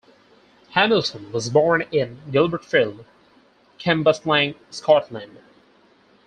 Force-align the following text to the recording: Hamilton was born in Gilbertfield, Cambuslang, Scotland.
Hamilton 0.71 1.31
was 1.31 1.51
born 1.51 1.83
in 1.91 2.23
Gilbertfield, 2.31 3.05
Cambuslang, 3.77 4.55
Scotland. 4.71 5.37